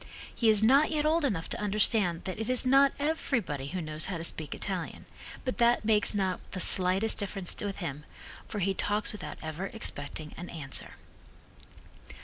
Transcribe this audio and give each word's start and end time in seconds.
He 0.33 0.49
is 0.49 0.63
not 0.63 0.89
yet 0.89 1.05
old 1.05 1.23
enough 1.23 1.47
to 1.49 1.61
understand 1.61 2.23
that 2.23 2.39
it 2.39 2.49
is 2.49 2.65
not 2.65 2.91
everybody 2.97 3.67
who 3.67 3.81
knows 3.83 4.05
how 4.05 4.17
to 4.17 4.23
speak 4.23 4.55
Italian, 4.55 5.05
but 5.45 5.59
that 5.59 5.85
makes 5.85 6.15
not 6.15 6.39
the 6.53 6.59
slightest 6.59 7.19
difference 7.19 7.55
with 7.63 7.77
him, 7.77 8.03
for 8.47 8.57
he 8.57 8.73
talks 8.73 9.11
without 9.11 9.37
ever 9.43 9.67
expecting 9.67 10.33
an 10.37 10.49
answer. 10.49 10.95